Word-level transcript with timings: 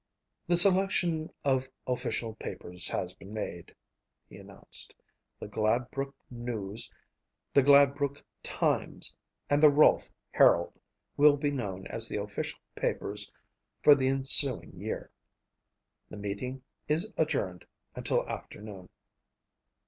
"The 0.47 0.57
selection 0.57 1.31
of 1.45 1.69
official 1.85 2.33
papers 2.33 2.87
has 2.87 3.13
been 3.13 3.31
made," 3.31 3.75
he 4.27 4.37
announced. 4.37 4.95
"The 5.39 5.47
Gladbrook 5.47 6.15
News, 6.31 6.91
the 7.53 7.61
Gladbrook 7.61 8.23
Times 8.41 9.15
and 9.47 9.61
the 9.61 9.69
Rolfe 9.69 10.09
Herald 10.31 10.73
will 11.17 11.37
be 11.37 11.51
known 11.51 11.85
as 11.85 12.09
the 12.09 12.17
official 12.19 12.57
papers 12.73 13.31
for 13.83 13.93
the 13.93 14.07
ensuing 14.07 14.71
year. 14.75 15.11
The 16.09 16.17
meeting 16.17 16.63
is 16.87 17.13
adjourned 17.15 17.65
until 17.93 18.27
afternoon." 18.27 18.89